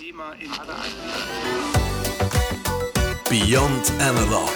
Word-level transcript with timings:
Thema 0.00 0.32
in 0.40 0.50
aller 0.52 0.78
Beyond 3.28 3.92
Analog. 4.00 4.48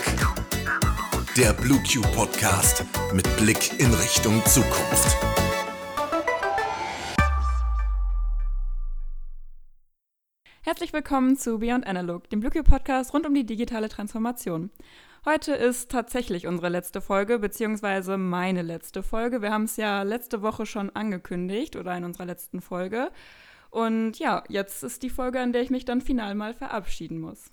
Der 1.36 1.52
BlueQ 1.52 2.00
Podcast 2.14 2.82
mit 3.12 3.24
Blick 3.36 3.78
in 3.78 3.92
Richtung 3.92 4.42
Zukunft. 4.46 5.18
Herzlich 10.62 10.94
willkommen 10.94 11.36
zu 11.36 11.58
Beyond 11.58 11.86
Analog, 11.86 12.30
dem 12.30 12.40
BlueQ 12.40 12.64
Podcast 12.64 13.12
rund 13.12 13.26
um 13.26 13.34
die 13.34 13.44
digitale 13.44 13.90
Transformation. 13.90 14.70
Heute 15.26 15.52
ist 15.52 15.90
tatsächlich 15.90 16.46
unsere 16.46 16.70
letzte 16.70 17.02
Folge, 17.02 17.38
beziehungsweise 17.38 18.16
meine 18.16 18.62
letzte 18.62 19.02
Folge. 19.02 19.42
Wir 19.42 19.52
haben 19.52 19.64
es 19.64 19.76
ja 19.76 20.04
letzte 20.04 20.40
Woche 20.40 20.64
schon 20.64 20.88
angekündigt 20.96 21.76
oder 21.76 21.94
in 21.94 22.04
unserer 22.04 22.24
letzten 22.24 22.62
Folge. 22.62 23.10
Und 23.74 24.20
ja, 24.20 24.44
jetzt 24.48 24.84
ist 24.84 25.02
die 25.02 25.10
Folge, 25.10 25.40
an 25.40 25.52
der 25.52 25.62
ich 25.62 25.70
mich 25.70 25.84
dann 25.84 26.00
final 26.00 26.36
mal 26.36 26.54
verabschieden 26.54 27.20
muss. 27.20 27.50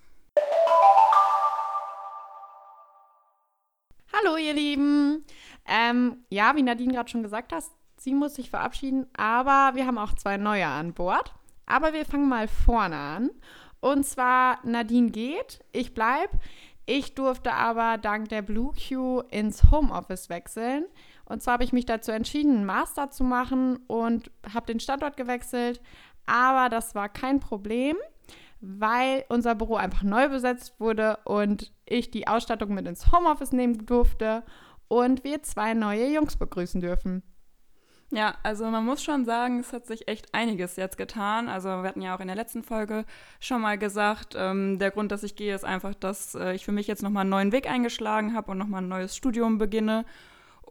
Hallo, 4.12 4.36
ihr 4.36 4.54
Lieben. 4.54 5.26
Ähm, 5.66 6.18
ja, 6.30 6.54
wie 6.54 6.62
Nadine 6.62 6.92
gerade 6.92 7.10
schon 7.10 7.24
gesagt 7.24 7.52
hat, 7.52 7.64
sie 7.96 8.14
muss 8.14 8.36
sich 8.36 8.50
verabschieden, 8.50 9.08
aber 9.16 9.74
wir 9.74 9.84
haben 9.84 9.98
auch 9.98 10.14
zwei 10.14 10.36
neue 10.36 10.68
an 10.68 10.94
Bord. 10.94 11.34
Aber 11.66 11.92
wir 11.92 12.04
fangen 12.04 12.28
mal 12.28 12.46
vorne 12.46 12.96
an. 12.96 13.30
Und 13.80 14.06
zwar 14.06 14.60
Nadine 14.64 15.10
geht, 15.10 15.58
ich 15.72 15.92
bleibe. 15.92 16.38
Ich 16.86 17.16
durfte 17.16 17.52
aber 17.52 17.98
dank 17.98 18.28
der 18.28 18.42
Blue 18.42 18.72
Q 18.74 19.22
ins 19.30 19.72
Homeoffice 19.72 20.28
wechseln. 20.28 20.84
Und 21.24 21.42
zwar 21.42 21.54
habe 21.54 21.64
ich 21.64 21.72
mich 21.72 21.86
dazu 21.86 22.12
entschieden, 22.12 22.56
einen 22.56 22.64
Master 22.64 23.10
zu 23.10 23.24
machen 23.24 23.76
und 23.86 24.30
habe 24.52 24.66
den 24.66 24.80
Standort 24.80 25.16
gewechselt. 25.16 25.80
Aber 26.26 26.68
das 26.68 26.94
war 26.94 27.08
kein 27.08 27.40
Problem, 27.40 27.96
weil 28.60 29.24
unser 29.28 29.54
Büro 29.54 29.76
einfach 29.76 30.02
neu 30.02 30.28
besetzt 30.28 30.78
wurde 30.78 31.18
und 31.24 31.72
ich 31.84 32.10
die 32.10 32.28
Ausstattung 32.28 32.74
mit 32.74 32.86
ins 32.86 33.10
Homeoffice 33.12 33.52
nehmen 33.52 33.86
durfte 33.86 34.44
und 34.88 35.24
wir 35.24 35.42
zwei 35.42 35.74
neue 35.74 36.12
Jungs 36.12 36.36
begrüßen 36.36 36.80
dürfen. 36.80 37.22
Ja, 38.14 38.34
also 38.42 38.66
man 38.66 38.84
muss 38.84 39.02
schon 39.02 39.24
sagen, 39.24 39.60
es 39.60 39.72
hat 39.72 39.86
sich 39.86 40.06
echt 40.06 40.34
einiges 40.34 40.76
jetzt 40.76 40.98
getan. 40.98 41.48
Also 41.48 41.68
wir 41.68 41.84
hatten 41.84 42.02
ja 42.02 42.14
auch 42.14 42.20
in 42.20 42.26
der 42.26 42.36
letzten 42.36 42.62
Folge 42.62 43.06
schon 43.40 43.62
mal 43.62 43.78
gesagt, 43.78 44.34
ähm, 44.36 44.78
der 44.78 44.90
Grund, 44.90 45.10
dass 45.10 45.22
ich 45.22 45.34
gehe, 45.34 45.54
ist 45.54 45.64
einfach, 45.64 45.94
dass 45.94 46.34
äh, 46.34 46.52
ich 46.52 46.66
für 46.66 46.72
mich 46.72 46.86
jetzt 46.86 47.02
nochmal 47.02 47.22
einen 47.22 47.30
neuen 47.30 47.52
Weg 47.52 47.70
eingeschlagen 47.70 48.34
habe 48.34 48.50
und 48.50 48.58
nochmal 48.58 48.82
ein 48.82 48.88
neues 48.88 49.16
Studium 49.16 49.56
beginne. 49.56 50.04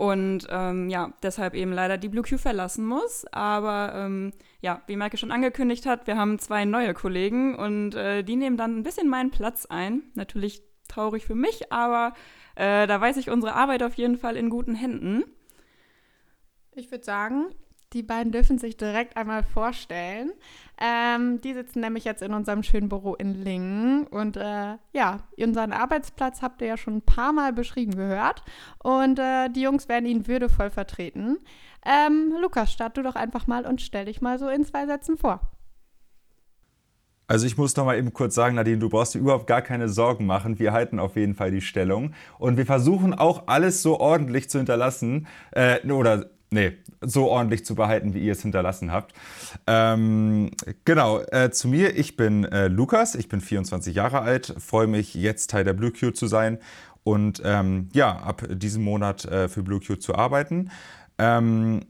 Und 0.01 0.47
ähm, 0.49 0.89
ja, 0.89 1.13
deshalb 1.21 1.53
eben 1.53 1.71
leider 1.73 1.99
die 1.99 2.09
Blue 2.09 2.23
Q 2.23 2.39
verlassen 2.39 2.87
muss. 2.87 3.23
Aber 3.31 3.93
ähm, 3.93 4.31
ja, 4.59 4.81
wie 4.87 4.95
Maike 4.95 5.15
schon 5.15 5.29
angekündigt 5.29 5.85
hat, 5.85 6.07
wir 6.07 6.17
haben 6.17 6.39
zwei 6.39 6.65
neue 6.65 6.95
Kollegen 6.95 7.53
und 7.53 7.93
äh, 7.93 8.23
die 8.23 8.35
nehmen 8.35 8.57
dann 8.57 8.79
ein 8.79 8.81
bisschen 8.81 9.07
meinen 9.07 9.29
Platz 9.29 9.67
ein. 9.67 10.01
Natürlich 10.15 10.63
traurig 10.87 11.23
für 11.23 11.35
mich, 11.35 11.71
aber 11.71 12.15
äh, 12.55 12.87
da 12.87 12.99
weiß 12.99 13.17
ich 13.17 13.29
unsere 13.29 13.53
Arbeit 13.53 13.83
auf 13.83 13.93
jeden 13.93 14.17
Fall 14.17 14.37
in 14.37 14.49
guten 14.49 14.73
Händen. 14.73 15.23
Ich 16.71 16.89
würde 16.89 17.03
sagen, 17.03 17.53
die 17.93 18.03
beiden 18.03 18.31
dürfen 18.31 18.57
sich 18.57 18.77
direkt 18.77 19.17
einmal 19.17 19.43
vorstellen. 19.43 20.31
Ähm, 20.79 21.41
die 21.41 21.53
sitzen 21.53 21.81
nämlich 21.81 22.05
jetzt 22.05 22.21
in 22.21 22.33
unserem 22.33 22.63
schönen 22.63 22.89
Büro 22.89 23.15
in 23.15 23.43
Lingen. 23.43 24.07
Und 24.07 24.37
äh, 24.37 24.77
ja, 24.93 25.19
unseren 25.37 25.73
Arbeitsplatz 25.73 26.41
habt 26.41 26.61
ihr 26.61 26.67
ja 26.67 26.77
schon 26.77 26.97
ein 26.97 27.01
paar 27.01 27.33
Mal 27.33 27.53
beschrieben 27.53 27.95
gehört. 27.95 28.43
Und 28.81 29.19
äh, 29.19 29.49
die 29.49 29.61
Jungs 29.61 29.89
werden 29.89 30.05
ihn 30.05 30.27
würdevoll 30.27 30.69
vertreten. 30.69 31.37
Ähm, 31.85 32.33
Lukas, 32.41 32.71
start 32.71 32.97
du 32.97 33.03
doch 33.03 33.15
einfach 33.15 33.47
mal 33.47 33.65
und 33.65 33.81
stell 33.81 34.05
dich 34.05 34.21
mal 34.21 34.39
so 34.39 34.47
in 34.47 34.65
zwei 34.65 34.85
Sätzen 34.85 35.17
vor. 35.17 35.41
Also 37.27 37.45
ich 37.45 37.57
muss 37.57 37.77
noch 37.77 37.85
mal 37.85 37.97
eben 37.97 38.11
kurz 38.11 38.35
sagen, 38.35 38.55
Nadine, 38.55 38.79
du 38.79 38.89
brauchst 38.89 39.15
dir 39.15 39.19
überhaupt 39.19 39.47
gar 39.47 39.61
keine 39.61 39.87
Sorgen 39.87 40.25
machen. 40.25 40.59
Wir 40.59 40.73
halten 40.73 40.99
auf 40.99 41.15
jeden 41.15 41.33
Fall 41.33 41.49
die 41.49 41.61
Stellung 41.61 42.13
und 42.39 42.57
wir 42.57 42.65
versuchen 42.65 43.13
auch 43.13 43.47
alles 43.47 43.81
so 43.81 44.01
ordentlich 44.01 44.49
zu 44.49 44.57
hinterlassen 44.57 45.27
äh, 45.51 45.79
oder 45.89 46.29
nee, 46.51 46.73
so 47.01 47.29
ordentlich 47.29 47.65
zu 47.65 47.75
behalten, 47.75 48.13
wie 48.13 48.19
ihr 48.19 48.33
es 48.33 48.41
hinterlassen 48.41 48.91
habt. 48.91 49.13
Ähm, 49.65 50.51
genau, 50.85 51.21
äh, 51.31 51.49
zu 51.49 51.67
mir, 51.67 51.97
ich 51.97 52.17
bin 52.17 52.43
äh, 52.45 52.67
Lukas, 52.67 53.15
ich 53.15 53.29
bin 53.29 53.41
24 53.41 53.95
Jahre 53.95 54.21
alt, 54.21 54.53
freue 54.59 54.87
mich 54.87 55.15
jetzt 55.15 55.49
Teil 55.49 55.63
der 55.63 55.73
Blue 55.73 55.91
Q 55.91 56.11
zu 56.11 56.27
sein 56.27 56.59
und 57.03 57.41
ähm, 57.43 57.89
ja, 57.93 58.17
ab 58.17 58.43
diesem 58.49 58.83
Monat 58.83 59.25
äh, 59.25 59.47
für 59.47 59.63
Blue 59.63 59.79
Q 59.79 59.95
zu 59.95 60.13
arbeiten. 60.15 60.69
Ähm, 61.17 61.81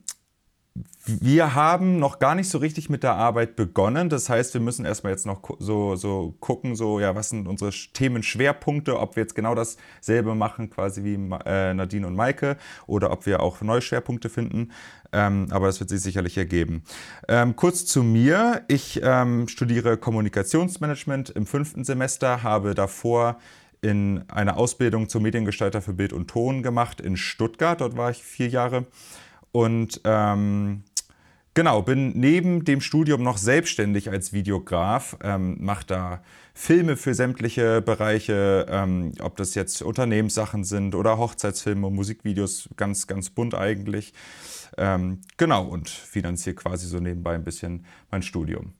wir 1.05 1.55
haben 1.55 1.97
noch 1.97 2.19
gar 2.19 2.35
nicht 2.35 2.49
so 2.49 2.59
richtig 2.59 2.89
mit 2.89 3.01
der 3.03 3.15
Arbeit 3.15 3.55
begonnen. 3.55 4.09
Das 4.09 4.29
heißt, 4.29 4.53
wir 4.53 4.61
müssen 4.61 4.85
erstmal 4.85 5.13
jetzt 5.13 5.25
noch 5.25 5.41
so, 5.59 5.95
so 5.95 6.35
gucken, 6.39 6.75
so, 6.75 6.99
ja, 6.99 7.15
was 7.15 7.29
sind 7.29 7.47
unsere 7.47 7.71
Themenschwerpunkte, 7.71 8.99
ob 8.99 9.15
wir 9.15 9.23
jetzt 9.23 9.33
genau 9.33 9.55
dasselbe 9.55 10.35
machen, 10.35 10.69
quasi 10.69 11.03
wie 11.03 11.15
äh, 11.45 11.73
Nadine 11.73 12.05
und 12.05 12.15
Maike, 12.15 12.57
oder 12.85 13.11
ob 13.11 13.25
wir 13.25 13.41
auch 13.41 13.61
neue 13.61 13.81
Schwerpunkte 13.81 14.29
finden. 14.29 14.71
Ähm, 15.11 15.47
aber 15.49 15.67
das 15.67 15.79
wird 15.79 15.89
sich 15.89 16.01
sicherlich 16.01 16.37
ergeben. 16.37 16.83
Ähm, 17.27 17.55
kurz 17.55 17.85
zu 17.85 18.03
mir. 18.03 18.63
Ich 18.67 19.01
ähm, 19.03 19.47
studiere 19.47 19.97
Kommunikationsmanagement 19.97 21.31
im 21.31 21.45
fünften 21.45 21.83
Semester, 21.83 22.43
habe 22.43 22.75
davor 22.75 23.39
in 23.81 24.23
eine 24.29 24.55
Ausbildung 24.55 25.09
zum 25.09 25.23
Mediengestalter 25.23 25.81
für 25.81 25.93
Bild 25.93 26.13
und 26.13 26.29
Ton 26.29 26.61
gemacht 26.61 27.01
in 27.01 27.17
Stuttgart. 27.17 27.81
Dort 27.81 27.97
war 27.97 28.11
ich 28.11 28.23
vier 28.23 28.47
Jahre. 28.47 28.85
Und 29.51 30.01
ähm, 30.05 30.83
Genau, 31.53 31.81
bin 31.81 32.17
neben 32.17 32.63
dem 32.63 32.79
Studium 32.79 33.23
noch 33.23 33.37
selbstständig 33.37 34.09
als 34.09 34.31
Videograf, 34.31 35.17
ähm, 35.21 35.57
mache 35.59 35.85
da 35.85 36.23
Filme 36.53 36.95
für 36.95 37.13
sämtliche 37.13 37.81
Bereiche, 37.81 38.65
ähm, 38.69 39.11
ob 39.19 39.35
das 39.35 39.53
jetzt 39.53 39.81
Unternehmenssachen 39.81 40.63
sind 40.63 40.95
oder 40.95 41.17
Hochzeitsfilme, 41.17 41.89
Musikvideos, 41.89 42.69
ganz, 42.77 43.05
ganz 43.05 43.29
bunt 43.29 43.53
eigentlich. 43.53 44.13
Ähm, 44.77 45.19
genau, 45.35 45.65
und 45.65 45.89
finanziere 45.89 46.55
quasi 46.55 46.87
so 46.87 46.99
nebenbei 46.99 47.35
ein 47.35 47.43
bisschen 47.43 47.85
mein 48.09 48.21
Studium. 48.21 48.73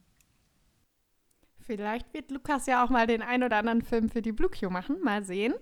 Vielleicht 1.60 2.12
wird 2.14 2.30
Lukas 2.30 2.66
ja 2.66 2.84
auch 2.84 2.88
mal 2.90 3.06
den 3.06 3.20
ein 3.20 3.42
oder 3.42 3.58
anderen 3.58 3.82
Film 3.82 4.08
für 4.08 4.22
die 4.22 4.32
Blue 4.32 4.50
Q 4.50 4.70
machen, 4.70 4.96
mal 5.02 5.24
sehen. 5.24 5.52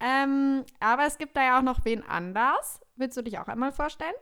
Ähm, 0.00 0.64
aber 0.80 1.06
es 1.06 1.16
gibt 1.16 1.36
da 1.36 1.44
ja 1.44 1.58
auch 1.58 1.62
noch 1.62 1.84
wen 1.84 2.02
anders. 2.02 2.80
Willst 2.96 3.16
du 3.16 3.22
dich 3.22 3.38
auch 3.38 3.46
einmal 3.46 3.72
vorstellen? 3.72 4.14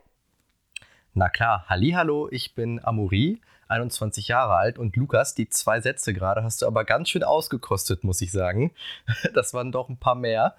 Na 1.16 1.28
klar, 1.28 1.64
hallo, 1.68 2.28
ich 2.32 2.56
bin 2.56 2.84
Amuri, 2.84 3.40
21 3.68 4.26
Jahre 4.26 4.54
alt 4.54 4.80
und 4.80 4.96
Lukas, 4.96 5.32
die 5.32 5.48
zwei 5.48 5.80
Sätze 5.80 6.12
gerade 6.12 6.42
hast 6.42 6.60
du 6.60 6.66
aber 6.66 6.84
ganz 6.84 7.08
schön 7.08 7.22
ausgekostet, 7.22 8.02
muss 8.02 8.20
ich 8.20 8.32
sagen. 8.32 8.72
Das 9.32 9.54
waren 9.54 9.70
doch 9.70 9.88
ein 9.88 9.96
paar 9.96 10.16
mehr. 10.16 10.56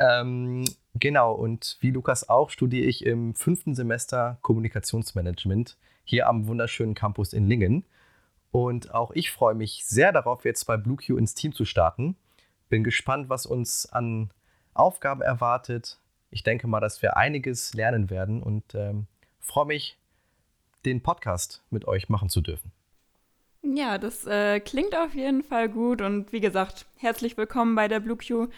Ähm, 0.00 0.64
genau, 0.94 1.32
und 1.32 1.76
wie 1.78 1.92
Lukas 1.92 2.28
auch 2.28 2.50
studiere 2.50 2.86
ich 2.86 3.06
im 3.06 3.36
fünften 3.36 3.76
Semester 3.76 4.38
Kommunikationsmanagement 4.42 5.76
hier 6.02 6.26
am 6.26 6.48
wunderschönen 6.48 6.96
Campus 6.96 7.32
in 7.32 7.46
Lingen. 7.46 7.84
Und 8.50 8.92
auch 8.92 9.12
ich 9.12 9.30
freue 9.30 9.54
mich 9.54 9.84
sehr 9.86 10.10
darauf, 10.10 10.44
jetzt 10.44 10.64
bei 10.64 10.76
BlueQ 10.76 11.10
ins 11.10 11.34
Team 11.34 11.52
zu 11.52 11.64
starten. 11.64 12.16
Bin 12.68 12.82
gespannt, 12.82 13.28
was 13.28 13.46
uns 13.46 13.86
an 13.86 14.32
Aufgaben 14.74 15.22
erwartet. 15.22 16.00
Ich 16.30 16.42
denke 16.42 16.66
mal, 16.66 16.80
dass 16.80 17.00
wir 17.00 17.16
einiges 17.16 17.74
lernen 17.74 18.10
werden 18.10 18.42
und 18.42 18.74
ähm, 18.74 19.06
freue 19.44 19.66
mich, 19.66 19.96
den 20.84 21.02
Podcast 21.02 21.62
mit 21.70 21.86
euch 21.86 22.08
machen 22.08 22.28
zu 22.28 22.40
dürfen. 22.40 22.72
Ja, 23.62 23.98
das 23.98 24.26
äh, 24.26 24.60
klingt 24.60 24.96
auf 24.96 25.14
jeden 25.14 25.42
Fall 25.42 25.68
gut 25.68 26.02
und 26.02 26.32
wie 26.32 26.40
gesagt, 26.40 26.86
herzlich 26.96 27.36
willkommen 27.36 27.74
bei 27.74 27.88
der 27.88 28.00
Blue 28.00 28.16
Q. 28.16 28.48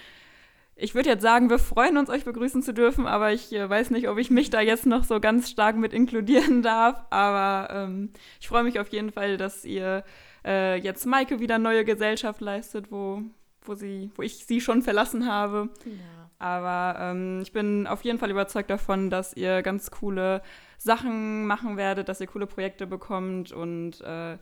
Ich 0.74 0.94
würde 0.94 1.08
jetzt 1.08 1.22
sagen, 1.22 1.48
wir 1.48 1.58
freuen 1.58 1.97
uns, 1.97 2.10
euch 2.10 2.24
begrüßen 2.24 2.62
zu 2.62 2.74
dürfen, 2.74 3.06
aber 3.06 3.32
ich 3.32 3.52
äh, 3.52 3.69
weiß 3.69 3.91
nicht, 3.91 4.08
ob 4.08 4.19
ich 4.19 4.30
mich 4.30 4.50
da 4.50 4.60
jetzt 4.60 4.84
noch 4.84 5.04
so 5.04 5.20
ganz 5.20 5.50
stark 5.50 5.76
mit 5.76 5.92
inkludieren 5.92 6.62
darf. 6.62 7.04
Aber 7.10 7.72
ähm, 7.72 8.10
ich 8.41 8.48
freue 8.48 8.64
mich 8.64 8.78
auf 8.80 8.88
jeden 8.88 9.10
Fall, 9.10 9.36
dass 9.36 9.64
ihr 9.64 10.04
äh, 10.44 10.78
jetzt 10.78 11.06
Maike 11.06 11.41
wieder 11.41 11.58
neue 11.58 11.84
Gesellschaft 11.84 12.41
leistet, 12.41 12.91
wo, 12.91 13.22
wo, 13.62 13.74
sie, 13.74 14.10
wo 14.16 14.22
ich 14.22 14.44
sie 14.44 14.60
schon 14.60 14.82
verlassen 14.82 15.27
habe. 15.27 15.71
Ja. 15.84 16.26
Aber 16.38 16.98
ähm, 17.00 17.41
ich 17.42 17.53
bin 17.53 17.86
auf 17.86 18.03
jeden 18.03 18.18
Fall 18.18 18.30
überzeugt 18.30 18.71
davon, 18.71 19.10
dass 19.10 19.34
ihr 19.34 19.62
ganz 19.62 19.91
coole 19.91 20.42
Sachen 20.78 21.47
machen 21.47 21.77
werdet, 21.77 22.09
dass 22.09 22.21
ihr 22.21 22.27
coole 22.27 22.47
Projekte 22.47 22.86
bekommt. 22.86 23.53
Und 23.53 24.00
äh, 24.03 24.36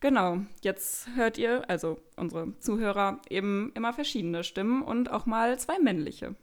genau, 0.00 0.38
jetzt 0.62 1.08
hört 1.16 1.36
ihr, 1.36 1.68
also 1.68 1.98
unsere 2.16 2.58
Zuhörer, 2.60 3.20
eben 3.28 3.72
immer 3.74 3.92
verschiedene 3.92 4.42
Stimmen 4.44 4.82
und 4.82 5.10
auch 5.10 5.26
mal 5.26 5.58
zwei 5.58 5.78
männliche. 5.78 6.34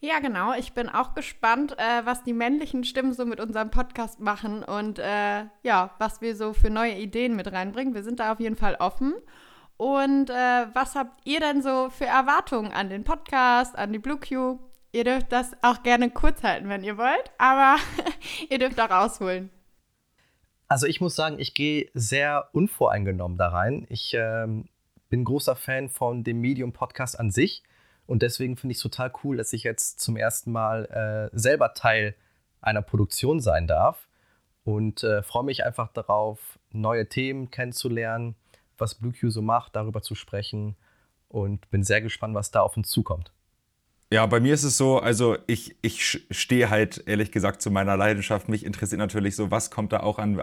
Ja, 0.00 0.18
genau. 0.18 0.52
Ich 0.52 0.74
bin 0.74 0.88
auch 0.88 1.14
gespannt, 1.14 1.72
äh, 1.78 2.04
was 2.04 2.22
die 2.22 2.34
männlichen 2.34 2.84
Stimmen 2.84 3.14
so 3.14 3.24
mit 3.24 3.40
unserem 3.40 3.70
Podcast 3.70 4.20
machen 4.20 4.62
und 4.62 4.98
äh, 4.98 5.44
ja, 5.62 5.94
was 5.98 6.20
wir 6.20 6.36
so 6.36 6.52
für 6.52 6.68
neue 6.68 6.98
Ideen 6.98 7.34
mit 7.34 7.50
reinbringen. 7.50 7.94
Wir 7.94 8.02
sind 8.02 8.20
da 8.20 8.32
auf 8.32 8.40
jeden 8.40 8.56
Fall 8.56 8.76
offen. 8.78 9.14
Und 9.76 10.30
äh, 10.30 10.66
was 10.72 10.94
habt 10.94 11.26
ihr 11.26 11.40
denn 11.40 11.62
so 11.62 11.90
für 11.90 12.06
Erwartungen 12.06 12.72
an 12.72 12.88
den 12.88 13.04
Podcast, 13.04 13.76
an 13.76 13.92
die 13.92 13.98
Blue 13.98 14.18
Q? 14.18 14.58
Ihr 14.92 15.04
dürft 15.04 15.30
das 15.32 15.52
auch 15.62 15.82
gerne 15.82 16.10
kurz 16.10 16.42
halten, 16.42 16.68
wenn 16.68 16.82
ihr 16.82 16.96
wollt, 16.96 17.30
aber 17.36 17.76
ihr 18.48 18.58
dürft 18.58 18.80
auch 18.80 18.90
ausholen. 18.90 19.50
Also 20.68 20.86
ich 20.86 21.00
muss 21.00 21.14
sagen, 21.14 21.38
ich 21.38 21.54
gehe 21.54 21.90
sehr 21.92 22.48
unvoreingenommen 22.52 23.36
da 23.36 23.48
rein. 23.48 23.86
Ich 23.90 24.14
ähm, 24.14 24.68
bin 25.10 25.24
großer 25.24 25.54
Fan 25.54 25.90
von 25.90 26.24
dem 26.24 26.40
Medium-Podcast 26.40 27.20
an 27.20 27.30
sich 27.30 27.62
und 28.06 28.22
deswegen 28.22 28.56
finde 28.56 28.72
ich 28.72 28.78
es 28.78 28.82
total 28.82 29.12
cool, 29.22 29.36
dass 29.36 29.52
ich 29.52 29.62
jetzt 29.62 30.00
zum 30.00 30.16
ersten 30.16 30.50
Mal 30.50 31.30
äh, 31.32 31.38
selber 31.38 31.74
Teil 31.74 32.14
einer 32.60 32.82
Produktion 32.82 33.40
sein 33.40 33.66
darf 33.66 34.08
und 34.64 35.04
äh, 35.04 35.22
freue 35.22 35.44
mich 35.44 35.64
einfach 35.64 35.88
darauf, 35.92 36.58
neue 36.72 37.08
Themen 37.08 37.50
kennenzulernen, 37.50 38.34
was 38.78 38.94
BlueQ 38.94 39.30
so 39.30 39.42
macht, 39.42 39.76
darüber 39.76 40.02
zu 40.02 40.14
sprechen 40.14 40.76
und 41.28 41.70
bin 41.70 41.82
sehr 41.82 42.00
gespannt, 42.00 42.34
was 42.34 42.50
da 42.50 42.60
auf 42.60 42.76
uns 42.76 42.88
zukommt. 42.88 43.32
Ja, 44.12 44.24
bei 44.26 44.38
mir 44.38 44.54
ist 44.54 44.62
es 44.62 44.76
so, 44.76 45.00
also 45.00 45.36
ich, 45.48 45.74
ich 45.82 46.24
stehe 46.30 46.70
halt 46.70 47.02
ehrlich 47.08 47.32
gesagt 47.32 47.60
zu 47.60 47.72
meiner 47.72 47.96
Leidenschaft. 47.96 48.48
Mich 48.48 48.64
interessiert 48.64 49.00
natürlich 49.00 49.34
so, 49.34 49.50
was 49.50 49.72
kommt 49.72 49.92
da 49.92 49.98
auch 50.00 50.20
an, 50.20 50.40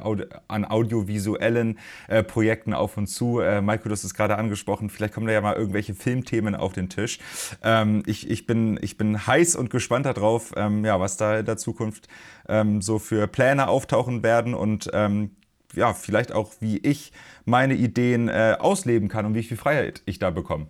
an 0.50 0.66
audiovisuellen 0.66 1.80
äh, 2.10 2.24
Projekten 2.24 2.74
auf 2.74 2.98
uns 2.98 3.16
zu. 3.16 3.40
Äh, 3.40 3.62
Maiko, 3.62 3.86
du 3.86 3.92
hast 3.92 4.04
es 4.04 4.14
gerade 4.14 4.38
angesprochen, 4.38 4.90
vielleicht 4.90 5.14
kommen 5.14 5.28
da 5.28 5.34
ja 5.34 5.40
mal 5.40 5.56
irgendwelche 5.56 5.94
Filmthemen 5.94 6.56
auf 6.56 6.74
den 6.74 6.90
Tisch. 6.90 7.20
Ähm, 7.64 8.04
ich, 8.06 8.30
ich, 8.30 8.46
bin, 8.46 8.78
ich 8.82 8.98
bin 8.98 9.26
heiß 9.26 9.56
und 9.56 9.70
gespannt 9.70 10.08
darauf, 10.08 10.52
ähm, 10.58 10.84
ja, 10.84 11.00
was 11.00 11.16
da 11.16 11.40
in 11.40 11.46
der 11.46 11.56
Zukunft 11.56 12.10
ähm, 12.50 12.82
so 12.82 13.00
für 13.00 13.28
Pläne 13.28 13.70
auftauchen 13.70 14.24
werden 14.24 14.56
und 14.56 14.90
ähm, 14.92 15.38
ja, 15.74 15.94
vielleicht 15.94 16.32
auch, 16.32 16.54
wie 16.60 16.78
ich 16.78 17.12
meine 17.46 17.76
Ideen 17.76 18.28
äh, 18.30 18.58
ausleben 18.60 19.10
kann 19.10 19.26
und 19.26 19.36
wie 19.36 19.44
viel 19.44 19.58
Freiheit 19.58 20.02
ich 20.06 20.20
da 20.20 20.30
bekomme. 20.30 20.68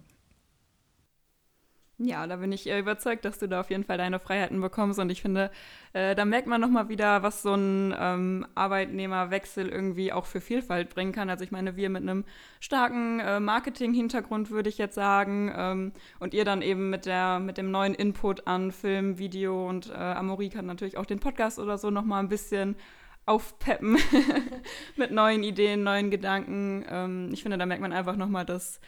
Ja, 1.99 2.25
da 2.25 2.37
bin 2.37 2.51
ich 2.51 2.67
äh, 2.69 2.79
überzeugt, 2.79 3.23
dass 3.23 3.37
du 3.37 3.47
da 3.47 3.61
auf 3.61 3.69
jeden 3.69 3.83
Fall 3.83 3.97
deine 3.97 4.19
Freiheiten 4.19 4.59
bekommst. 4.59 4.99
Und 4.99 5.11
ich 5.11 5.21
finde, 5.21 5.51
äh, 5.93 6.15
da 6.15 6.25
merkt 6.25 6.47
man 6.47 6.59
nochmal 6.59 6.89
wieder, 6.89 7.21
was 7.21 7.43
so 7.43 7.53
ein 7.53 7.95
ähm, 7.97 8.47
Arbeitnehmerwechsel 8.55 9.69
irgendwie 9.69 10.11
auch 10.11 10.25
für 10.25 10.41
Vielfalt 10.41 10.89
bringen 10.89 11.11
kann. 11.11 11.29
Also 11.29 11.43
ich 11.43 11.51
meine, 11.51 11.75
wir 11.77 11.89
mit 11.89 12.01
einem 12.01 12.25
starken 12.59 13.19
äh, 13.19 13.39
Marketing-Hintergrund, 13.39 14.49
würde 14.49 14.69
ich 14.69 14.79
jetzt 14.79 14.95
sagen. 14.95 15.53
Ähm, 15.55 15.91
und 16.19 16.33
ihr 16.33 16.45
dann 16.45 16.63
eben 16.63 16.89
mit, 16.89 17.05
der, 17.05 17.39
mit 17.39 17.57
dem 17.57 17.69
neuen 17.69 17.93
Input 17.93 18.47
an 18.47 18.71
Film, 18.71 19.19
Video 19.19 19.69
und 19.69 19.91
äh, 19.91 19.93
Amorie 19.93 20.49
kann 20.49 20.65
natürlich 20.65 20.97
auch 20.97 21.05
den 21.05 21.19
Podcast 21.19 21.59
oder 21.59 21.77
so 21.77 21.91
nochmal 21.91 22.23
ein 22.23 22.29
bisschen 22.29 22.75
aufpeppen 23.25 23.97
mit 24.95 25.11
neuen 25.11 25.43
Ideen, 25.43 25.83
neuen 25.83 26.11
Gedanken. 26.11 26.85
Ähm, 26.89 27.29
ich 27.31 27.41
finde, 27.41 27.57
da 27.57 27.65
merkt 27.65 27.81
man 27.81 27.93
einfach 27.93 28.15
nochmal, 28.15 28.45
dass 28.45 28.79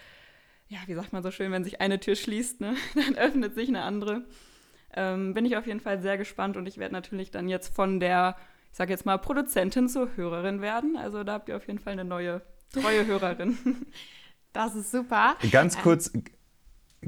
ja, 0.68 0.80
wie 0.88 0.96
sagt 0.96 1.14
man 1.14 1.24
so 1.24 1.32
schön, 1.32 1.52
wenn 1.52 1.64
sich 1.64 1.82
eine 1.82 2.00
Tür 2.00 2.16
schließt, 2.16 2.62
ne, 2.62 2.76
dann 2.96 3.16
öffnet 3.16 3.56
sich 3.56 3.70
eine 3.70 3.84
andere. 3.84 4.26
Ähm, 4.94 5.34
bin 5.34 5.46
ich 5.46 5.58
auf 5.58 5.68
jeden 5.68 5.80
Fall 5.80 6.02
sehr 6.02 6.18
gespannt 6.18 6.58
und 6.58 6.68
ich 6.68 6.78
werde 6.78 6.94
natürlich 6.94 7.32
dann 7.32 7.48
jetzt 7.48 7.76
von 7.76 8.00
der, 8.00 8.36
ich 8.72 8.78
sage 8.78 8.92
jetzt 8.92 9.06
mal, 9.06 9.18
Produzentin 9.18 9.90
zur 9.90 10.16
Hörerin 10.16 10.62
werden. 10.62 10.96
Also 10.96 11.24
da 11.24 11.34
habt 11.34 11.50
ihr 11.50 11.58
auf 11.58 11.68
jeden 11.68 11.80
Fall 11.80 11.94
eine 11.94 12.06
neue, 12.06 12.42
treue 12.74 13.06
Hörerin. 13.06 13.58
Das 14.54 14.74
ist 14.74 14.90
super. 14.90 15.36
Ganz 15.52 15.78
kurz, 15.82 16.14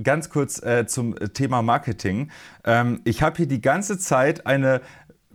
ganz 0.04 0.30
kurz 0.30 0.62
äh, 0.62 0.86
zum 0.86 1.16
Thema 1.34 1.62
Marketing. 1.62 2.30
Ähm, 2.66 3.00
ich 3.06 3.22
habe 3.22 3.38
hier 3.38 3.48
die 3.48 3.62
ganze 3.62 3.98
Zeit 3.98 4.46
eine 4.46 4.82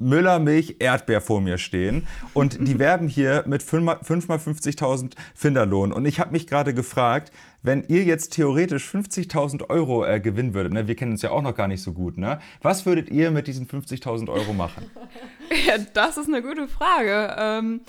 Müller 0.02 0.38
Milch 0.38 0.76
Erdbeer 0.78 1.20
vor 1.20 1.40
mir 1.40 1.58
stehen 1.58 2.06
und 2.34 2.66
die 2.66 2.78
werben 2.78 3.08
hier 3.08 3.44
mit 3.46 3.62
5 3.62 3.84
mal 3.84 3.96
50.000 4.02 5.12
Finderlohn. 5.34 5.92
Und 5.92 6.06
ich 6.06 6.20
habe 6.20 6.32
mich 6.32 6.46
gerade 6.46 6.74
gefragt, 6.74 7.32
wenn 7.62 7.84
ihr 7.88 8.02
jetzt 8.02 8.32
theoretisch 8.32 8.88
50.000 8.88 9.70
Euro 9.70 10.04
äh, 10.04 10.20
gewinnen 10.20 10.54
würdet, 10.54 10.72
ne, 10.72 10.88
wir 10.88 10.96
kennen 10.96 11.12
uns 11.12 11.22
ja 11.22 11.30
auch 11.30 11.42
noch 11.42 11.54
gar 11.54 11.68
nicht 11.68 11.82
so 11.82 11.92
gut, 11.92 12.18
ne, 12.18 12.40
was 12.60 12.86
würdet 12.86 13.10
ihr 13.10 13.30
mit 13.30 13.46
diesen 13.46 13.66
50.000 13.66 14.28
Euro 14.28 14.52
machen? 14.52 14.90
ja, 15.66 15.78
das 15.94 16.16
ist 16.16 16.28
eine 16.28 16.42
gute 16.42 16.66
Frage. 16.68 17.34
Ähm, 17.38 17.80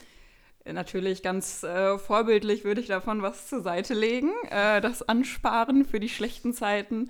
natürlich 0.71 1.23
ganz 1.23 1.63
äh, 1.63 1.97
vorbildlich 1.97 2.63
würde 2.63 2.81
ich 2.81 2.87
davon 2.87 3.21
was 3.21 3.47
zur 3.47 3.61
Seite 3.61 3.93
legen, 3.93 4.29
äh, 4.49 4.79
das 4.79 5.07
ansparen 5.07 5.85
für 5.85 5.99
die 5.99 6.09
schlechten 6.09 6.53
Zeiten 6.53 7.09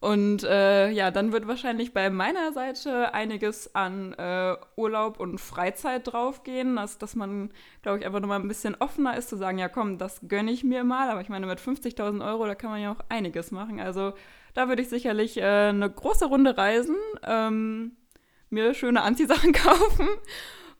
und 0.00 0.44
äh, 0.44 0.90
ja, 0.90 1.10
dann 1.10 1.32
wird 1.32 1.48
wahrscheinlich 1.48 1.94
bei 1.94 2.10
meiner 2.10 2.52
Seite 2.52 3.14
einiges 3.14 3.74
an 3.74 4.12
äh, 4.12 4.54
Urlaub 4.76 5.18
und 5.18 5.40
Freizeit 5.40 6.12
draufgehen, 6.12 6.76
dass, 6.76 6.98
dass 6.98 7.16
man, 7.16 7.50
glaube 7.80 7.98
ich, 7.98 8.06
einfach 8.06 8.20
nochmal 8.20 8.40
ein 8.40 8.48
bisschen 8.48 8.74
offener 8.74 9.16
ist, 9.16 9.30
zu 9.30 9.36
sagen, 9.36 9.58
ja 9.58 9.68
komm, 9.68 9.96
das 9.96 10.20
gönne 10.28 10.50
ich 10.50 10.62
mir 10.62 10.84
mal. 10.84 11.08
Aber 11.08 11.22
ich 11.22 11.30
meine, 11.30 11.46
mit 11.46 11.58
50.000 11.58 12.22
Euro, 12.26 12.46
da 12.46 12.54
kann 12.54 12.70
man 12.70 12.82
ja 12.82 12.92
auch 12.92 13.00
einiges 13.08 13.50
machen. 13.50 13.80
Also 13.80 14.12
da 14.52 14.68
würde 14.68 14.82
ich 14.82 14.88
sicherlich 14.90 15.38
äh, 15.38 15.42
eine 15.42 15.90
große 15.90 16.26
Runde 16.26 16.56
reisen, 16.56 16.96
ähm, 17.26 17.92
mir 18.50 18.74
schöne 18.74 19.02
Anziehsachen 19.02 19.52
kaufen 19.54 20.08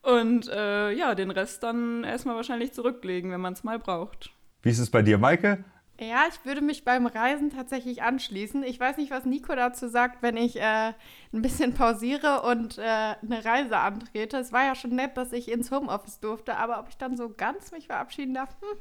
und 0.02 0.48
äh, 0.48 0.92
ja, 0.92 1.14
den 1.14 1.30
Rest 1.30 1.62
dann 1.62 2.04
erstmal 2.04 2.36
wahrscheinlich 2.36 2.72
zurücklegen, 2.72 3.30
wenn 3.30 3.40
man 3.40 3.54
es 3.54 3.64
mal 3.64 3.78
braucht. 3.78 4.32
Wie 4.62 4.70
ist 4.70 4.78
es 4.78 4.90
bei 4.90 5.02
dir, 5.02 5.18
Maike? 5.18 5.64
Ja, 6.00 6.24
ich 6.28 6.44
würde 6.44 6.60
mich 6.60 6.84
beim 6.84 7.06
Reisen 7.06 7.50
tatsächlich 7.50 8.02
anschließen. 8.02 8.64
Ich 8.64 8.80
weiß 8.80 8.96
nicht, 8.96 9.12
was 9.12 9.24
Nico 9.24 9.54
dazu 9.54 9.88
sagt, 9.88 10.22
wenn 10.22 10.36
ich 10.36 10.56
äh, 10.56 10.92
ein 11.32 11.42
bisschen 11.42 11.72
pausiere 11.74 12.42
und 12.42 12.78
äh, 12.78 12.82
eine 12.82 13.44
Reise 13.44 13.78
antrete. 13.78 14.38
Es 14.38 14.52
war 14.52 14.64
ja 14.64 14.74
schon 14.74 14.96
nett, 14.96 15.16
dass 15.16 15.32
ich 15.32 15.48
ins 15.48 15.70
Homeoffice 15.70 16.18
durfte, 16.18 16.56
aber 16.56 16.80
ob 16.80 16.88
ich 16.88 16.96
dann 16.96 17.16
so 17.16 17.32
ganz 17.32 17.70
mich 17.70 17.86
verabschieden 17.86 18.34
darf, 18.34 18.56
hm, 18.60 18.78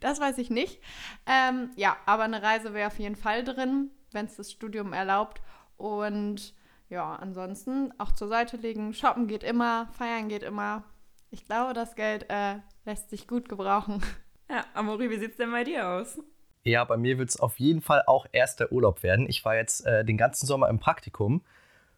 das 0.00 0.20
weiß 0.20 0.36
ich 0.36 0.50
nicht. 0.50 0.82
Ähm, 1.24 1.70
ja, 1.76 1.96
aber 2.04 2.24
eine 2.24 2.42
Reise 2.42 2.74
wäre 2.74 2.88
auf 2.88 2.98
jeden 2.98 3.16
Fall 3.16 3.42
drin, 3.42 3.90
wenn 4.12 4.26
es 4.26 4.36
das 4.36 4.52
Studium 4.52 4.92
erlaubt. 4.92 5.40
Und 5.78 6.54
ja, 6.90 7.14
ansonsten 7.14 7.94
auch 7.98 8.12
zur 8.12 8.28
Seite 8.28 8.58
legen. 8.58 8.92
Shoppen 8.92 9.28
geht 9.28 9.44
immer, 9.44 9.88
feiern 9.92 10.28
geht 10.28 10.42
immer. 10.42 10.84
Ich 11.30 11.46
glaube, 11.46 11.72
das 11.72 11.94
Geld 11.94 12.26
äh, 12.28 12.56
lässt 12.84 13.08
sich 13.08 13.26
gut 13.26 13.48
gebrauchen. 13.48 14.02
Ja, 14.50 14.64
Amori, 14.74 15.08
wie 15.10 15.18
sieht 15.20 15.30
es 15.30 15.36
denn 15.36 15.52
bei 15.52 15.62
dir 15.62 15.86
aus? 15.86 16.18
Ja, 16.64 16.84
bei 16.84 16.96
mir 16.96 17.18
wird 17.18 17.30
es 17.30 17.40
auf 17.40 17.58
jeden 17.58 17.80
Fall 17.80 18.02
auch 18.06 18.26
erst 18.32 18.60
der 18.60 18.72
Urlaub 18.72 19.02
werden. 19.02 19.26
Ich 19.28 19.44
war 19.44 19.56
jetzt 19.56 19.86
äh, 19.86 20.04
den 20.04 20.18
ganzen 20.18 20.46
Sommer 20.46 20.68
im 20.68 20.78
Praktikum 20.78 21.42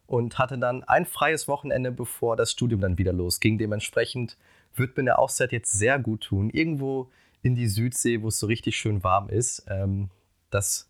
und 0.05 0.37
hatte 0.37 0.57
dann 0.57 0.83
ein 0.83 1.05
freies 1.05 1.47
Wochenende, 1.47 1.91
bevor 1.91 2.35
das 2.35 2.51
Studium 2.51 2.79
dann 2.81 2.97
wieder 2.97 3.13
losging. 3.13 3.57
Dementsprechend 3.57 4.37
wird 4.75 4.95
mir 4.95 5.03
eine 5.03 5.17
Auszeit 5.17 5.51
jetzt 5.51 5.71
sehr 5.73 5.99
gut 5.99 6.21
tun. 6.21 6.49
Irgendwo 6.49 7.11
in 7.41 7.55
die 7.55 7.67
Südsee, 7.67 8.21
wo 8.21 8.29
es 8.29 8.39
so 8.39 8.47
richtig 8.47 8.77
schön 8.77 9.03
warm 9.03 9.29
ist. 9.29 9.65
Ähm, 9.69 10.09
das 10.49 10.89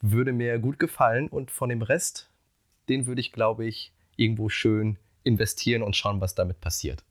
würde 0.00 0.32
mir 0.32 0.58
gut 0.58 0.78
gefallen 0.78 1.28
und 1.28 1.50
von 1.50 1.68
dem 1.68 1.82
Rest, 1.82 2.30
den 2.88 3.06
würde 3.06 3.20
ich, 3.20 3.32
glaube 3.32 3.66
ich, 3.66 3.92
irgendwo 4.16 4.48
schön 4.48 4.98
investieren 5.22 5.82
und 5.82 5.96
schauen, 5.96 6.20
was 6.20 6.34
damit 6.34 6.60
passiert. 6.60 7.04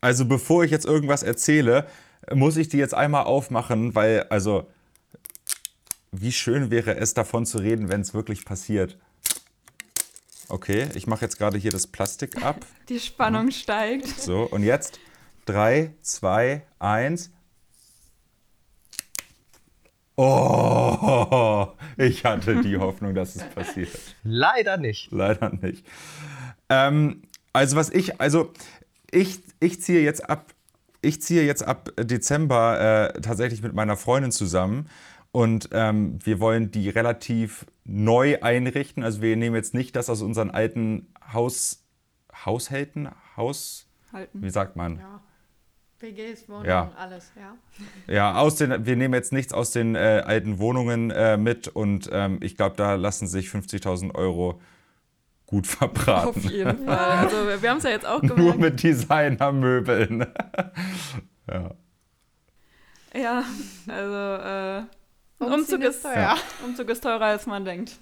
Also 0.00 0.26
bevor 0.26 0.64
ich 0.64 0.70
jetzt 0.70 0.86
irgendwas 0.86 1.22
erzähle, 1.22 1.86
muss 2.32 2.56
ich 2.56 2.68
die 2.68 2.78
jetzt 2.78 2.94
einmal 2.94 3.24
aufmachen, 3.24 3.94
weil, 3.94 4.24
also, 4.24 4.66
wie 6.12 6.32
schön 6.32 6.70
wäre 6.70 6.96
es 6.96 7.14
davon 7.14 7.46
zu 7.46 7.58
reden, 7.58 7.88
wenn 7.88 8.00
es 8.00 8.14
wirklich 8.14 8.44
passiert. 8.44 8.98
Okay, 10.48 10.88
ich 10.94 11.06
mache 11.06 11.24
jetzt 11.24 11.38
gerade 11.38 11.58
hier 11.58 11.70
das 11.70 11.86
Plastik 11.86 12.42
ab. 12.42 12.66
Die 12.88 12.98
Spannung 12.98 13.46
mhm. 13.46 13.50
steigt. 13.52 14.08
So, 14.08 14.42
und 14.42 14.64
jetzt 14.64 14.98
3, 15.46 15.94
2, 16.02 16.62
1. 16.80 17.30
Oh, 20.16 21.68
ich 21.96 22.24
hatte 22.24 22.60
die 22.60 22.76
Hoffnung, 22.78 23.14
dass 23.14 23.36
es 23.36 23.44
passiert. 23.54 23.98
Leider 24.22 24.76
nicht. 24.76 25.10
Leider 25.12 25.50
nicht. 25.50 25.86
Ähm, 26.68 27.22
also 27.54 27.76
was 27.76 27.88
ich, 27.90 28.20
also 28.20 28.52
ich, 29.10 29.40
ich 29.60 29.80
ziehe 29.80 30.02
jetzt 30.02 30.28
ab 30.28 30.52
ich 31.02 31.22
ziehe 31.22 31.44
jetzt 31.44 31.62
ab 31.62 31.90
Dezember 31.96 33.14
äh, 33.14 33.20
tatsächlich 33.20 33.62
mit 33.62 33.74
meiner 33.74 33.96
Freundin 33.96 34.32
zusammen 34.32 34.88
und 35.32 35.68
ähm, 35.72 36.18
wir 36.24 36.40
wollen 36.40 36.70
die 36.70 36.88
relativ 36.88 37.66
neu 37.84 38.38
einrichten. 38.42 39.02
Also 39.02 39.22
wir 39.22 39.36
nehmen 39.36 39.56
jetzt 39.56 39.74
nicht 39.74 39.94
das 39.96 40.10
aus 40.10 40.22
unseren 40.22 40.50
alten 40.50 41.12
Haus, 41.32 41.84
Haushalten, 42.44 43.08
Haus, 43.36 43.88
Halten. 44.12 44.42
wie 44.42 44.50
sagt 44.50 44.76
man? 44.76 44.98
Ja. 44.98 45.22
WGs, 46.00 46.48
Wohnungen, 46.48 46.66
ja. 46.66 46.90
alles, 46.96 47.30
ja. 47.36 47.56
Ja, 48.12 48.38
aus 48.40 48.56
den, 48.56 48.86
wir 48.86 48.96
nehmen 48.96 49.12
jetzt 49.12 49.32
nichts 49.32 49.52
aus 49.52 49.70
den 49.70 49.94
äh, 49.94 50.22
alten 50.24 50.58
Wohnungen 50.58 51.10
äh, 51.10 51.36
mit 51.36 51.68
und 51.68 52.08
ähm, 52.10 52.38
ich 52.42 52.56
glaube, 52.56 52.74
da 52.76 52.94
lassen 52.94 53.26
sich 53.26 53.48
50.000 53.48 54.14
Euro 54.14 54.60
gut 55.50 55.66
verbraten. 55.66 56.28
Auf 56.28 56.44
jeden 56.44 56.86
Fall. 56.86 56.96
Also 56.96 57.36
wir 57.60 57.70
haben 57.70 57.78
es 57.78 57.84
ja 57.84 57.90
jetzt 57.90 58.06
auch 58.06 58.20
gemerkt. 58.20 58.38
Nur 58.38 58.54
mit 58.56 58.82
Designermöbeln. 58.82 60.20
ja. 61.50 61.70
Ja, 63.12 63.44
also 63.88 64.86
äh, 65.44 65.44
Umzug 65.44 65.82
ist, 65.82 66.02
teuer. 66.02 66.36
Umzug 66.64 66.88
ist 66.90 67.02
teurer, 67.02 67.24
als 67.24 67.46
man 67.46 67.64
denkt. 67.64 67.98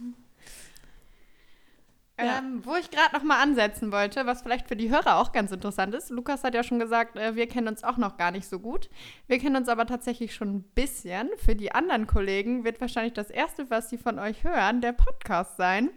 Ähm, 2.21 2.62
wo 2.64 2.75
ich 2.75 2.90
gerade 2.90 3.14
noch 3.14 3.23
mal 3.23 3.40
ansetzen 3.40 3.93
wollte, 3.93 4.26
was 4.26 4.43
vielleicht 4.43 4.67
für 4.67 4.75
die 4.75 4.90
Hörer 4.90 5.19
auch 5.19 5.31
ganz 5.31 5.52
interessant 5.52 5.95
ist. 5.95 6.11
Lukas 6.11 6.43
hat 6.43 6.52
ja 6.52 6.64
schon 6.64 6.81
gesagt, 6.81 7.17
äh, 7.17 7.37
wir 7.37 7.47
kennen 7.47 7.69
uns 7.69 7.85
auch 7.85 7.97
noch 7.97 8.17
gar 8.17 8.33
nicht 8.33 8.49
so 8.49 8.59
gut. 8.59 8.90
Wir 9.28 9.38
kennen 9.38 9.55
uns 9.55 9.69
aber 9.69 9.87
tatsächlich 9.87 10.35
schon 10.35 10.57
ein 10.57 10.62
bisschen. 10.75 11.31
Für 11.38 11.55
die 11.55 11.73
anderen 11.73 12.09
Kollegen 12.09 12.64
wird 12.64 12.81
wahrscheinlich 12.81 13.14
das 13.14 13.31
erste, 13.31 13.71
was 13.71 13.88
sie 13.88 13.99
von 13.99 14.19
euch 14.19 14.43
hören, 14.43 14.81
der 14.81 14.93
Podcast 14.93 15.57
sein. 15.57 15.90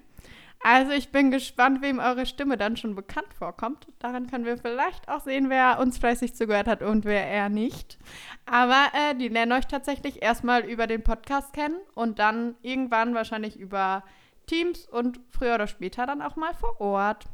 Also 0.63 0.91
ich 0.91 1.11
bin 1.11 1.31
gespannt, 1.31 1.81
wem 1.81 1.97
eure 1.97 2.27
Stimme 2.27 2.55
dann 2.55 2.77
schon 2.77 2.93
bekannt 2.93 3.33
vorkommt. 3.33 3.87
Daran 3.99 4.27
können 4.27 4.45
wir 4.45 4.57
vielleicht 4.57 5.09
auch 5.09 5.21
sehen, 5.21 5.49
wer 5.49 5.79
uns 5.79 5.97
fleißig 5.97 6.35
zugehört 6.35 6.67
hat 6.67 6.83
und 6.83 7.03
wer 7.03 7.25
eher 7.25 7.49
nicht. 7.49 7.97
Aber 8.45 8.87
äh, 8.93 9.15
die 9.15 9.27
lernen 9.27 9.53
euch 9.53 9.65
tatsächlich 9.65 10.21
erstmal 10.21 10.63
über 10.65 10.85
den 10.85 11.03
Podcast 11.03 11.53
kennen 11.53 11.79
und 11.95 12.19
dann 12.19 12.55
irgendwann 12.61 13.15
wahrscheinlich 13.15 13.57
über 13.57 14.03
Teams 14.45 14.87
und 14.87 15.19
früher 15.31 15.55
oder 15.55 15.67
später 15.67 16.05
dann 16.05 16.21
auch 16.21 16.35
mal 16.35 16.53
vor 16.53 16.79
Ort. 16.79 17.25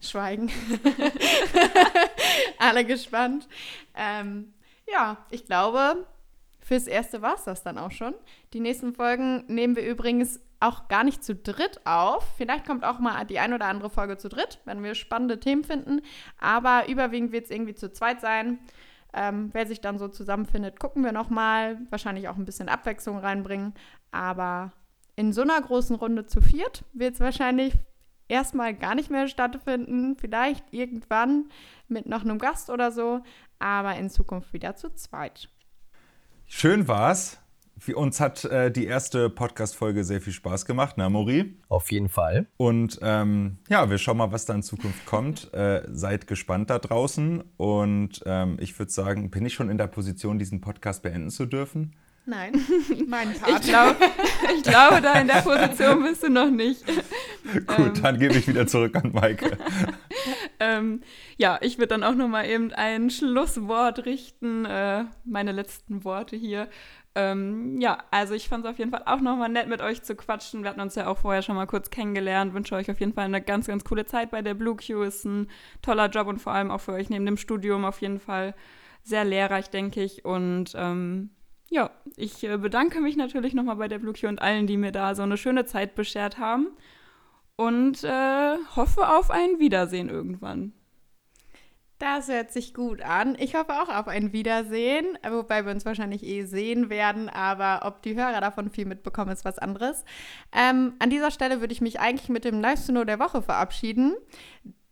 Schweigen. 0.00 0.50
Alle 2.58 2.84
gespannt. 2.84 3.48
Ähm, 3.94 4.54
ja, 4.90 5.18
ich 5.30 5.44
glaube, 5.44 6.06
fürs 6.70 6.86
Erste 6.86 7.20
war 7.20 7.34
es 7.34 7.42
das 7.42 7.64
dann 7.64 7.78
auch 7.78 7.90
schon. 7.90 8.14
Die 8.52 8.60
nächsten 8.60 8.94
Folgen 8.94 9.42
nehmen 9.48 9.74
wir 9.74 9.84
übrigens 9.84 10.38
auch 10.60 10.86
gar 10.86 11.02
nicht 11.02 11.24
zu 11.24 11.34
dritt 11.34 11.80
auf. 11.84 12.24
Vielleicht 12.36 12.64
kommt 12.64 12.84
auch 12.84 13.00
mal 13.00 13.24
die 13.24 13.40
ein 13.40 13.52
oder 13.52 13.64
andere 13.64 13.90
Folge 13.90 14.18
zu 14.18 14.28
dritt, 14.28 14.60
wenn 14.66 14.80
wir 14.84 14.94
spannende 14.94 15.40
Themen 15.40 15.64
finden. 15.64 16.00
Aber 16.38 16.88
überwiegend 16.88 17.32
wird 17.32 17.46
es 17.46 17.50
irgendwie 17.50 17.74
zu 17.74 17.90
zweit 17.90 18.20
sein. 18.20 18.60
Ähm, 19.12 19.50
wer 19.52 19.66
sich 19.66 19.80
dann 19.80 19.98
so 19.98 20.06
zusammenfindet, 20.06 20.78
gucken 20.78 21.02
wir 21.02 21.10
nochmal. 21.10 21.76
Wahrscheinlich 21.90 22.28
auch 22.28 22.36
ein 22.36 22.44
bisschen 22.44 22.68
Abwechslung 22.68 23.18
reinbringen. 23.18 23.74
Aber 24.12 24.70
in 25.16 25.32
so 25.32 25.42
einer 25.42 25.60
großen 25.60 25.96
Runde 25.96 26.26
zu 26.26 26.40
viert 26.40 26.84
wird 26.92 27.14
es 27.14 27.20
wahrscheinlich 27.20 27.74
erstmal 28.28 28.74
gar 28.74 28.94
nicht 28.94 29.10
mehr 29.10 29.26
stattfinden. 29.26 30.14
Vielleicht 30.14 30.72
irgendwann 30.72 31.48
mit 31.88 32.06
noch 32.06 32.22
einem 32.22 32.38
Gast 32.38 32.70
oder 32.70 32.92
so. 32.92 33.22
Aber 33.58 33.96
in 33.96 34.08
Zukunft 34.08 34.52
wieder 34.52 34.76
zu 34.76 34.94
zweit. 34.94 35.48
Schön 36.52 36.88
war's. 36.88 37.38
Für 37.78 37.96
uns 37.96 38.18
hat 38.18 38.44
äh, 38.44 38.72
die 38.72 38.84
erste 38.84 39.30
Podcast-Folge 39.30 40.02
sehr 40.02 40.20
viel 40.20 40.32
Spaß 40.32 40.66
gemacht, 40.66 40.98
ne, 40.98 41.08
Mori? 41.08 41.54
Auf 41.68 41.92
jeden 41.92 42.08
Fall. 42.08 42.48
Und 42.56 42.98
ähm, 43.02 43.58
ja, 43.68 43.88
wir 43.88 43.98
schauen 43.98 44.16
mal, 44.18 44.32
was 44.32 44.46
da 44.46 44.54
in 44.54 44.62
Zukunft 44.64 45.06
kommt. 45.06 45.48
Äh, 45.54 45.82
seid 45.92 46.26
gespannt 46.26 46.68
da 46.68 46.78
draußen. 46.80 47.44
Und 47.56 48.22
ähm, 48.26 48.56
ich 48.60 48.76
würde 48.78 48.90
sagen, 48.90 49.30
bin 49.30 49.46
ich 49.46 49.54
schon 49.54 49.70
in 49.70 49.78
der 49.78 49.86
Position, 49.86 50.40
diesen 50.40 50.60
Podcast 50.60 51.02
beenden 51.02 51.30
zu 51.30 51.46
dürfen? 51.46 51.94
Nein, 52.26 52.52
mein 53.06 53.34
Part. 53.34 53.64
Ich, 53.64 53.70
glaub, 53.70 53.96
ich 54.56 54.62
glaube, 54.62 55.00
da 55.00 55.14
in 55.14 55.26
der 55.26 55.42
Position 55.42 56.02
bist 56.02 56.22
du 56.22 56.30
noch 56.30 56.50
nicht. 56.50 56.86
Gut, 57.66 57.78
ähm. 57.78 58.02
dann 58.02 58.18
gebe 58.18 58.34
ich 58.34 58.46
wieder 58.46 58.66
zurück 58.66 58.94
an 58.94 59.12
Maike. 59.12 59.56
ähm, 60.60 61.00
ja, 61.38 61.58
ich 61.62 61.78
würde 61.78 61.88
dann 61.88 62.04
auch 62.04 62.14
noch 62.14 62.28
mal 62.28 62.46
eben 62.46 62.72
ein 62.72 63.10
Schlusswort 63.10 64.04
richten, 64.04 64.64
äh, 64.66 65.04
meine 65.24 65.52
letzten 65.52 66.04
Worte 66.04 66.36
hier. 66.36 66.68
Ähm, 67.16 67.80
ja, 67.80 67.98
also 68.12 68.34
ich 68.34 68.48
fand 68.48 68.64
es 68.64 68.70
auf 68.70 68.78
jeden 68.78 68.92
Fall 68.92 69.02
auch 69.06 69.20
nochmal 69.20 69.48
nett, 69.48 69.66
mit 69.68 69.80
euch 69.80 70.02
zu 70.02 70.14
quatschen. 70.14 70.62
Wir 70.62 70.70
hatten 70.70 70.80
uns 70.80 70.94
ja 70.94 71.08
auch 71.08 71.18
vorher 71.18 71.42
schon 71.42 71.56
mal 71.56 71.66
kurz 71.66 71.90
kennengelernt. 71.90 72.54
Wünsche 72.54 72.76
euch 72.76 72.90
auf 72.90 73.00
jeden 73.00 73.14
Fall 73.14 73.24
eine 73.24 73.42
ganz, 73.42 73.66
ganz 73.66 73.82
coole 73.82 74.04
Zeit 74.04 74.30
bei 74.30 74.42
der 74.42 74.54
Blue 74.54 74.76
Q. 74.76 75.02
Ist 75.02 75.24
ein 75.24 75.48
toller 75.82 76.08
Job 76.08 76.28
und 76.28 76.38
vor 76.38 76.52
allem 76.52 76.70
auch 76.70 76.80
für 76.80 76.92
euch 76.92 77.10
neben 77.10 77.26
dem 77.26 77.36
Studium 77.36 77.84
auf 77.84 78.00
jeden 78.00 78.20
Fall 78.20 78.54
sehr 79.02 79.24
lehrreich, 79.24 79.70
denke 79.70 80.02
ich. 80.02 80.24
Und 80.24 80.74
ähm, 80.76 81.30
ja, 81.70 81.90
ich 82.16 82.42
äh, 82.44 82.58
bedanke 82.58 83.00
mich 83.00 83.16
natürlich 83.16 83.54
nochmal 83.54 83.76
bei 83.76 83.88
der 83.88 84.00
Blue 84.00 84.12
und 84.24 84.42
allen, 84.42 84.66
die 84.66 84.76
mir 84.76 84.92
da 84.92 85.14
so 85.14 85.22
eine 85.22 85.36
schöne 85.36 85.64
Zeit 85.64 85.94
beschert 85.94 86.38
haben. 86.38 86.68
Und 87.56 88.04
äh, 88.04 88.56
hoffe 88.74 89.08
auf 89.08 89.30
ein 89.30 89.58
Wiedersehen 89.58 90.08
irgendwann. 90.08 90.72
Das 91.98 92.28
hört 92.28 92.50
sich 92.50 92.72
gut 92.72 93.02
an. 93.02 93.36
Ich 93.38 93.54
hoffe 93.54 93.74
auch 93.74 93.90
auf 93.90 94.08
ein 94.08 94.32
Wiedersehen, 94.32 95.18
wobei 95.30 95.66
wir 95.66 95.72
uns 95.72 95.84
wahrscheinlich 95.84 96.24
eh 96.24 96.44
sehen 96.44 96.88
werden, 96.88 97.28
aber 97.28 97.86
ob 97.86 98.00
die 98.00 98.14
Hörer 98.14 98.40
davon 98.40 98.70
viel 98.70 98.86
mitbekommen, 98.86 99.30
ist 99.30 99.44
was 99.44 99.58
anderes. 99.58 100.06
Ähm, 100.50 100.94
an 100.98 101.10
dieser 101.10 101.30
Stelle 101.30 101.60
würde 101.60 101.74
ich 101.74 101.82
mich 101.82 102.00
eigentlich 102.00 102.30
mit 102.30 102.46
dem 102.46 102.62
Nice 102.62 102.86
to 102.86 102.92
Know 102.92 103.04
der 103.04 103.18
Woche 103.18 103.42
verabschieden. 103.42 104.16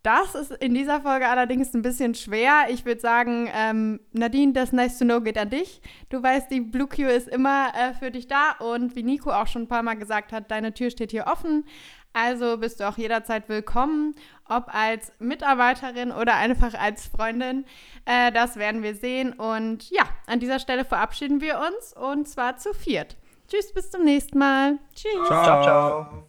Das 0.08 0.34
ist 0.34 0.52
in 0.52 0.72
dieser 0.72 1.02
Folge 1.02 1.28
allerdings 1.28 1.74
ein 1.74 1.82
bisschen 1.82 2.14
schwer. 2.14 2.68
Ich 2.70 2.86
würde 2.86 2.98
sagen, 2.98 3.50
ähm, 3.52 4.00
Nadine, 4.12 4.54
das 4.54 4.72
Nice 4.72 4.98
to 4.98 5.04
Know 5.04 5.20
geht 5.20 5.36
an 5.36 5.50
dich. 5.50 5.82
Du 6.08 6.22
weißt, 6.22 6.50
die 6.50 6.62
Blue 6.62 6.86
Q 6.86 7.02
ist 7.02 7.28
immer 7.28 7.74
äh, 7.74 7.92
für 7.92 8.10
dich 8.10 8.26
da 8.26 8.52
und 8.58 8.96
wie 8.96 9.02
Nico 9.02 9.30
auch 9.30 9.46
schon 9.46 9.64
ein 9.64 9.68
paar 9.68 9.82
Mal 9.82 9.98
gesagt 9.98 10.32
hat, 10.32 10.50
deine 10.50 10.72
Tür 10.72 10.90
steht 10.90 11.10
hier 11.10 11.26
offen. 11.26 11.66
Also 12.14 12.56
bist 12.56 12.80
du 12.80 12.88
auch 12.88 12.96
jederzeit 12.96 13.50
willkommen, 13.50 14.14
ob 14.48 14.74
als 14.74 15.12
Mitarbeiterin 15.18 16.10
oder 16.10 16.36
einfach 16.36 16.72
als 16.72 17.06
Freundin. 17.06 17.66
Äh, 18.06 18.32
das 18.32 18.56
werden 18.56 18.82
wir 18.82 18.94
sehen. 18.94 19.34
Und 19.34 19.90
ja, 19.90 20.04
an 20.26 20.40
dieser 20.40 20.58
Stelle 20.58 20.86
verabschieden 20.86 21.42
wir 21.42 21.60
uns 21.60 21.92
und 21.92 22.26
zwar 22.26 22.56
zu 22.56 22.72
viert. 22.72 23.18
Tschüss, 23.46 23.74
bis 23.74 23.90
zum 23.90 24.04
nächsten 24.04 24.38
Mal. 24.38 24.78
Tschüss. 24.94 25.26
ciao. 25.26 25.44
ciao. 25.44 25.62
ciao. 25.62 26.27